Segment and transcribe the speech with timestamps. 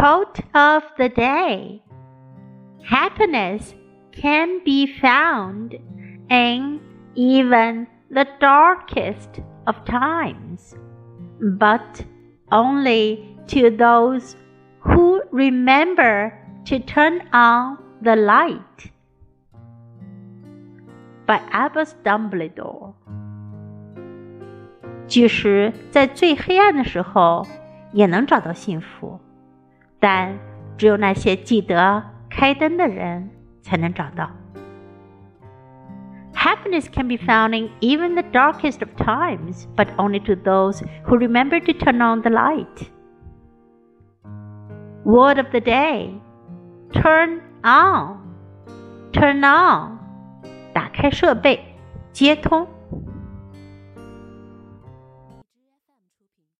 [0.00, 1.82] Quote of the day
[2.84, 3.74] Happiness
[4.12, 5.74] can be found
[6.28, 6.80] in
[7.14, 10.76] even the darkest of times,
[11.40, 12.04] but
[12.52, 14.36] only to those
[14.80, 16.32] who remember
[16.66, 18.92] to turn on the light.
[21.26, 22.94] By Albus Dumbledore.
[25.08, 27.46] 即使在最黑暗的时候，
[27.92, 29.20] 也能找到幸福。
[30.00, 30.38] 但
[30.76, 33.30] 只有那些记得开灯的人
[33.62, 34.30] 才能找到。
[36.34, 41.58] Happiness can be found in even the darkest of times, but only to those who remember
[41.58, 42.90] to turn on the light.
[45.04, 46.20] Word of the day
[46.92, 48.18] Turn on.
[49.12, 49.98] Turn on.
[50.72, 51.60] 打开设备，
[52.12, 52.66] 接通。